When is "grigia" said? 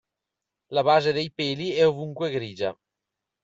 2.31-2.75